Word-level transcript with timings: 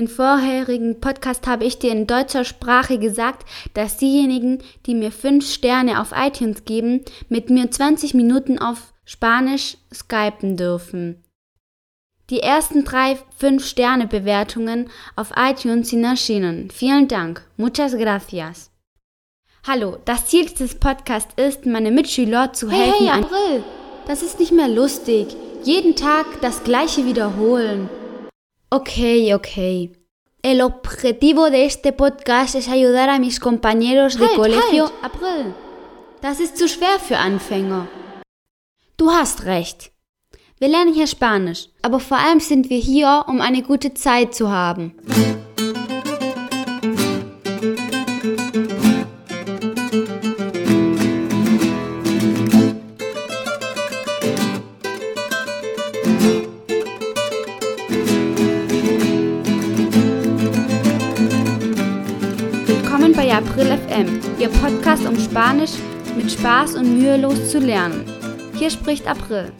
Im 0.00 0.06
vorherigen 0.06 1.00
Podcast 1.00 1.48
habe 1.48 1.64
ich 1.64 1.80
dir 1.80 1.90
in 1.90 2.06
deutscher 2.06 2.44
Sprache 2.44 3.00
gesagt, 3.00 3.44
dass 3.74 3.96
diejenigen, 3.96 4.62
die 4.86 4.94
mir 4.94 5.10
5 5.10 5.44
Sterne 5.44 6.00
auf 6.00 6.12
iTunes 6.14 6.64
geben, 6.64 7.04
mit 7.28 7.50
mir 7.50 7.68
20 7.68 8.14
Minuten 8.14 8.60
auf 8.60 8.92
Spanisch 9.04 9.76
skypen 9.92 10.56
dürfen. 10.56 11.24
Die 12.30 12.38
ersten 12.38 12.84
drei 12.84 13.18
5-Sterne-Bewertungen 13.40 14.88
auf 15.16 15.32
iTunes 15.36 15.88
sind 15.88 16.04
erschienen. 16.04 16.70
Vielen 16.70 17.08
Dank. 17.08 17.42
Muchas 17.56 17.96
gracias. 17.96 18.70
Hallo, 19.66 19.96
das 20.04 20.26
Ziel 20.26 20.46
dieses 20.46 20.76
Podcasts 20.76 21.34
ist, 21.34 21.66
meine 21.66 21.90
Mitschüler 21.90 22.52
zu 22.52 22.70
hey, 22.70 22.92
helfen. 22.92 23.06
Hey, 23.08 23.24
April, 23.24 23.64
das 24.06 24.22
ist 24.22 24.38
nicht 24.38 24.52
mehr 24.52 24.68
lustig. 24.68 25.34
Jeden 25.64 25.96
Tag 25.96 26.40
das 26.40 26.62
gleiche 26.62 27.04
wiederholen. 27.04 27.90
Ok, 28.70 28.90
ok. 29.34 29.90
El 30.42 30.60
objetivo 30.60 31.48
de 31.48 31.64
este 31.64 31.94
podcast 31.94 32.54
es 32.54 32.68
ayudar 32.68 33.08
a 33.08 33.18
mis 33.18 33.40
compañeros 33.40 34.18
de 34.18 34.26
halt, 34.26 34.36
colegio. 34.36 34.84
Halt, 34.84 35.04
April. 35.04 35.54
Das 36.20 36.38
ist 36.38 36.58
zu 36.58 36.68
schwer 36.68 36.98
für 37.00 37.16
Anfänger. 37.16 37.88
Du 38.98 39.10
hast 39.10 39.46
recht. 39.46 39.90
Wir 40.58 40.68
lernen 40.68 40.92
hier 40.92 41.06
Spanisch, 41.06 41.70
aber 41.80 41.98
vor 41.98 42.18
allem 42.18 42.40
sind 42.40 42.68
wir 42.68 42.78
hier, 42.78 43.24
um 43.26 43.40
eine 43.40 43.62
gute 43.62 43.94
Zeit 43.94 44.34
zu 44.34 44.50
haben. 44.50 44.92
Bei 63.18 63.34
April 63.34 63.76
FM, 63.76 64.20
Ihr 64.38 64.48
Podcast, 64.48 65.04
um 65.04 65.18
Spanisch 65.18 65.72
mit 66.16 66.30
Spaß 66.30 66.76
und 66.76 67.00
mühelos 67.00 67.50
zu 67.50 67.58
lernen. 67.58 68.04
Hier 68.54 68.70
spricht 68.70 69.08
April. 69.08 69.52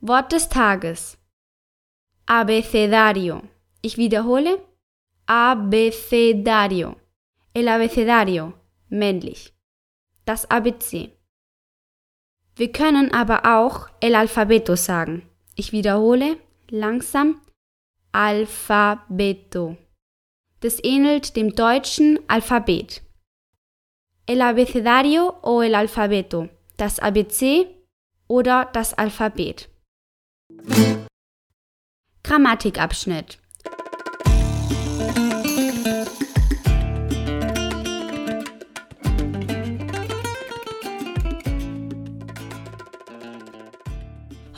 Wort 0.00 0.32
des 0.32 0.48
Tages. 0.48 1.16
Abecedario. 2.26 3.40
Ich 3.82 3.98
wiederhole. 3.98 4.66
Abecedario. 5.26 6.96
El 7.54 7.68
abecedario. 7.68 8.54
Männlich. 8.88 9.54
Das 10.24 10.50
ABC. 10.50 11.12
Wir 12.56 12.72
können 12.72 13.14
aber 13.14 13.42
auch 13.60 13.88
el 14.00 14.16
alfabeto 14.16 14.74
sagen. 14.74 15.22
Ich 15.54 15.70
wiederhole. 15.70 16.36
Langsam. 16.68 17.40
Alfabeto. 18.10 19.76
Das 20.62 20.78
ähnelt 20.84 21.34
dem 21.34 21.56
deutschen 21.56 22.20
Alphabet. 22.28 23.02
El 24.26 24.40
abecedario 24.40 25.34
o 25.42 25.60
el 25.60 25.74
alfabeto. 25.74 26.48
Das 26.76 27.00
ABC 27.00 27.66
oder 28.28 28.70
das 28.72 28.94
Alphabet. 28.94 29.68
Grammatikabschnitt. 32.22 33.40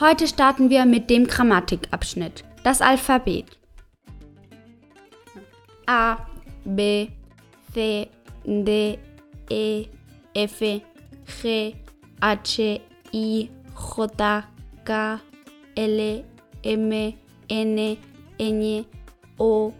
Heute 0.00 0.28
starten 0.28 0.68
wir 0.68 0.84
mit 0.84 1.08
dem 1.08 1.26
Grammatikabschnitt, 1.26 2.44
das 2.62 2.82
Alphabet. 2.82 3.46
A, 5.86 6.18
B, 6.64 7.10
C, 7.72 8.10
D, 8.44 8.98
E, 9.50 9.88
F, 10.34 10.60
G, 10.60 11.76
H, 12.22 12.60
I, 13.12 13.50
J, 13.74 14.44
K, 14.84 15.20
L, 15.76 16.24
M, 16.64 16.92
N, 17.48 17.98
Ñ, 18.38 18.86
O, 19.38 19.74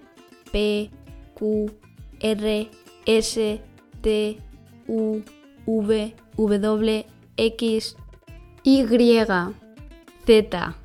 P, 0.52 0.90
Q, 1.36 1.70
R, 2.22 2.66
S, 3.06 3.38
T, 4.02 4.40
U, 4.88 5.22
V, 5.66 6.14
W, 6.36 7.04
X, 7.36 7.96
Y, 8.64 9.54
Z. 10.26 10.83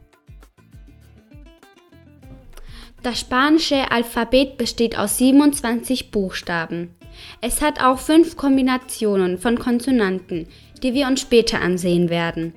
Das 3.02 3.20
spanische 3.20 3.92
Alphabet 3.92 4.58
besteht 4.58 4.98
aus 4.98 5.18
27 5.18 6.12
Buchstaben. 6.12 6.96
Es 7.42 7.62
hat 7.62 7.82
auch 7.82 8.00
fünf 8.00 8.36
Kombinationen 8.36 9.38
von 9.38 9.58
Konsonanten, 9.58 10.48
die 10.84 10.94
wir 10.94 11.08
uns 11.08 11.22
später 11.22 11.62
ansehen 11.62 12.10
werden. 12.10 12.54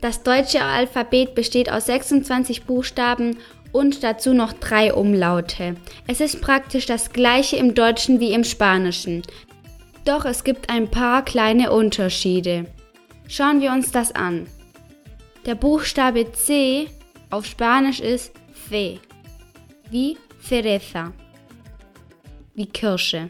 Das 0.00 0.22
deutsche 0.22 0.62
Alphabet 0.62 1.34
besteht 1.34 1.70
aus 1.70 1.86
26 1.86 2.64
Buchstaben 2.64 3.36
und 3.72 4.02
dazu 4.02 4.34
noch 4.34 4.52
drei 4.52 4.92
Umlaute. 4.92 5.76
Es 6.06 6.20
ist 6.20 6.40
praktisch 6.40 6.86
das 6.86 7.12
gleiche 7.12 7.56
im 7.56 7.74
Deutschen 7.74 8.20
wie 8.20 8.32
im 8.32 8.44
Spanischen. 8.44 9.22
Doch 10.04 10.24
es 10.24 10.44
gibt 10.44 10.70
ein 10.70 10.90
paar 10.90 11.24
kleine 11.24 11.72
Unterschiede. 11.72 12.66
Schauen 13.28 13.60
wir 13.60 13.72
uns 13.72 13.92
das 13.92 14.12
an. 14.14 14.46
Der 15.46 15.54
Buchstabe 15.54 16.32
C 16.32 16.88
auf 17.30 17.46
Spanisch 17.46 18.00
ist 18.00 18.32
C, 18.68 19.00
wie 19.92 20.16
Cereza, 20.40 21.12
wie 22.54 22.64
Kirsche. 22.64 23.28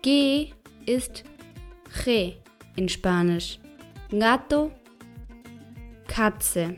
G 0.00 0.52
ist 0.86 1.24
G 2.04 2.36
in 2.76 2.88
Spanisch, 2.88 3.58
Gato, 4.10 4.70
Katze. 6.06 6.76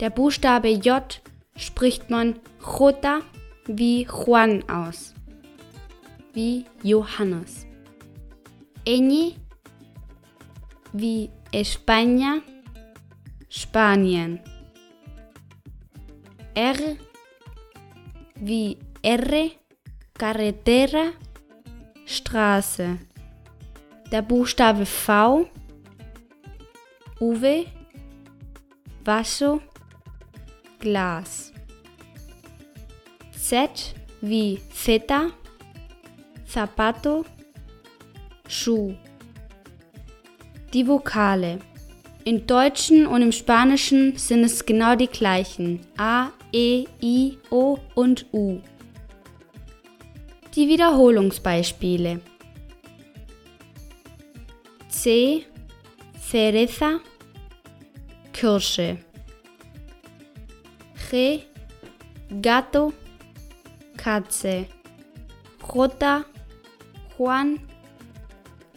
Der 0.00 0.10
Buchstabe 0.10 0.70
J 0.70 1.22
spricht 1.56 2.10
man 2.10 2.40
J 2.60 3.20
wie 3.66 4.02
Juan 4.02 4.68
aus, 4.68 5.14
wie 6.32 6.64
Johannes. 6.82 7.66
Ñ 8.84 9.36
wie 10.92 11.30
España, 11.52 12.42
Spanien. 13.48 14.40
R 16.54 16.96
wie 18.44 18.76
R, 19.02 19.50
Carretera, 20.14 21.12
Straße. 22.04 22.98
Der 24.10 24.22
Buchstabe 24.22 24.84
V, 24.84 25.46
Uwe, 27.20 27.66
Vaso, 29.04 29.60
Glas. 30.80 31.52
Z 33.30 33.94
wie 34.20 34.60
Zeta, 34.72 35.30
Zapato, 36.44 37.24
Schuh. 38.48 38.96
Die 40.72 40.86
Vokale. 40.86 41.60
Im 42.24 42.46
Deutschen 42.46 43.06
und 43.06 43.20
im 43.22 43.32
Spanischen 43.32 44.16
sind 44.16 44.44
es 44.44 44.64
genau 44.64 44.94
die 44.94 45.08
gleichen. 45.08 45.80
A, 45.96 46.30
E, 46.52 46.86
I, 47.02 47.38
O 47.50 47.78
und 47.94 48.26
U. 48.32 48.60
Die 50.54 50.68
Wiederholungsbeispiele. 50.68 52.20
C, 54.88 55.46
Cereza, 56.20 57.00
Kirsche. 58.32 58.98
G, 61.10 61.40
Gato, 62.40 62.92
Katze. 63.96 64.66
J, 65.74 66.24
Juan, 67.18 67.58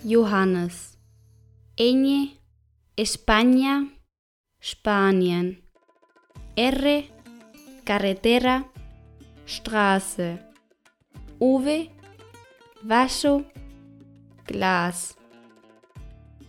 Johannes. 0.03 0.97
Ñ, 1.77 2.29
España, 2.97 3.89
Spanien. 4.61 5.61
R, 6.55 7.03
Carretera, 7.83 8.63
Straße. 9.45 10.39
V, 11.37 11.89
Vaso, 12.83 13.43
Glas. 14.47 15.17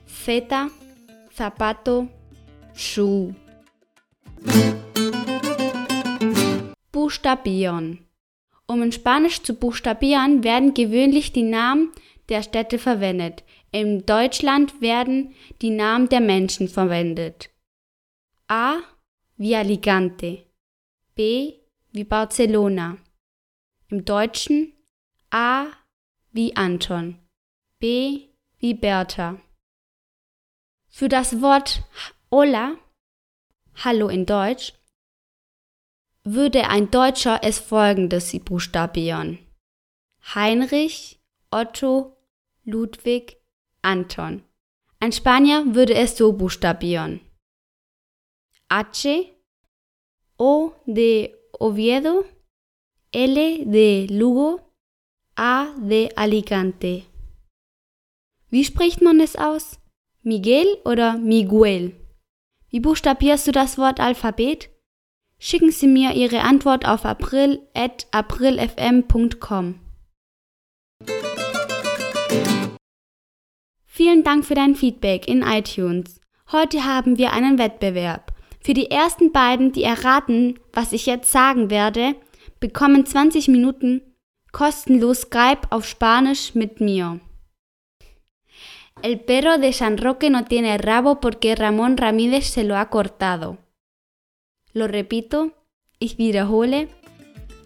Z, 0.06 0.70
Zapato, 1.32 2.08
Schuh. 2.74 3.34
Buchstabieren. 6.92 8.06
Um 8.68 8.82
in 8.82 8.92
Spanisch 8.92 9.42
zu 9.42 9.54
buchstabieren, 9.54 10.44
werden 10.44 10.74
gewöhnlich 10.74 11.32
die 11.32 11.42
Namen 11.42 11.90
der 12.28 12.44
Städte 12.44 12.78
verwendet. 12.78 13.42
In 13.76 14.06
Deutschland 14.06 14.80
werden 14.80 15.34
die 15.60 15.68
Namen 15.68 16.08
der 16.08 16.22
Menschen 16.22 16.66
verwendet. 16.66 17.50
A 18.48 18.78
wie 19.36 19.54
Alicante, 19.54 20.46
B 21.14 21.60
wie 21.92 22.04
Barcelona. 22.04 22.96
Im 23.90 24.06
Deutschen 24.06 24.72
A 25.28 25.66
wie 26.32 26.56
Anton. 26.56 27.18
B 27.78 28.30
wie 28.56 28.72
Bertha. 28.72 29.38
Für 30.88 31.10
das 31.10 31.42
Wort 31.42 31.84
Hola, 32.30 32.78
Hallo 33.84 34.08
in 34.08 34.24
Deutsch, 34.24 34.72
würde 36.24 36.70
ein 36.70 36.90
Deutscher 36.90 37.40
es 37.42 37.58
folgendes 37.58 38.32
buchstabieren. 38.42 39.38
Heinrich, 40.34 41.20
Otto, 41.50 42.16
Ludwig, 42.64 43.35
Anton. 43.86 44.42
Ein 44.98 45.12
Spanier 45.12 45.74
würde 45.74 45.94
es 45.94 46.16
so 46.16 46.32
buchstabieren. 46.32 47.20
H, 48.70 49.26
O 50.38 50.72
de 50.86 51.34
Oviedo, 51.60 52.24
L 53.12 53.64
de 53.64 54.06
Lugo, 54.08 54.60
A 55.36 55.66
de 55.78 56.12
Alicante. 56.16 57.04
Wie 58.50 58.64
spricht 58.64 59.02
man 59.02 59.20
es 59.20 59.36
aus? 59.36 59.78
Miguel 60.22 60.66
oder 60.84 61.16
Miguel? 61.18 61.94
Wie 62.70 62.80
buchstabierst 62.80 63.46
du 63.46 63.52
das 63.52 63.78
Wort 63.78 64.00
Alphabet? 64.00 64.68
Schicken 65.38 65.70
Sie 65.70 65.86
mir 65.86 66.14
Ihre 66.14 66.40
Antwort 66.40 66.88
auf 66.88 67.04
april.aprilfm.com. 67.04 69.85
Vielen 74.06 74.22
Dank 74.22 74.44
für 74.44 74.54
dein 74.54 74.76
Feedback 74.76 75.26
in 75.26 75.42
iTunes. 75.42 76.20
Heute 76.52 76.84
haben 76.84 77.18
wir 77.18 77.32
einen 77.32 77.58
Wettbewerb. 77.58 78.32
Für 78.60 78.72
die 78.72 78.88
ersten 78.88 79.32
beiden, 79.32 79.72
die 79.72 79.82
erraten, 79.82 80.60
was 80.72 80.92
ich 80.92 81.06
jetzt 81.06 81.32
sagen 81.32 81.70
werde, 81.70 82.14
bekommen 82.60 83.04
20 83.04 83.48
Minuten 83.48 84.02
kostenlos 84.52 85.22
Skype 85.22 85.62
auf 85.70 85.88
Spanisch 85.88 86.54
mit 86.54 86.80
mir. 86.80 87.18
El 89.02 89.18
perro 89.18 89.58
de 89.58 89.72
San 89.72 89.98
Roque 89.98 90.30
no 90.30 90.44
tiene 90.44 90.78
rabo 90.78 91.18
porque 91.18 91.56
Ramón 91.56 91.96
Ramírez 91.96 92.46
se 92.46 92.62
lo 92.62 92.76
ha 92.76 92.88
cortado. 92.90 93.58
Lo 94.72 94.86
repito, 94.86 95.50
ich 95.98 96.16
wiederhole. 96.16 96.86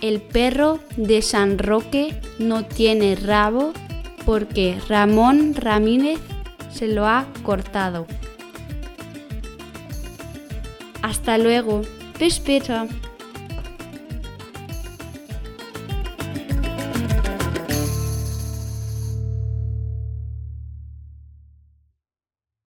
El 0.01 0.23
perro 0.23 0.79
de 0.97 1.21
San 1.21 1.59
Roque 1.59 2.19
no 2.39 2.65
tiene 2.65 3.15
rabo 3.15 3.75
porque 4.25 4.79
Ramón 4.89 5.55
Ramírez 5.55 6.21
se 6.73 6.89
lo 6.89 7.07
ha 7.07 7.27
cortado. 7.43 8.07
Hasta 11.03 11.39
luego. 11.39 11.83
Bis 12.19 12.35
später. 12.35 12.87